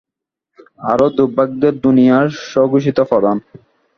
আর 0.83 0.99
দুর্ভাগ্যের 1.17 1.75
দুনিয়ার 1.85 2.27
স্বঘোষিত 2.45 2.97
প্রধান। 3.01 3.37